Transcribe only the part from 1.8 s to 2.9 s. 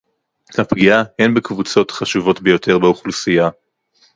חשובות ביותר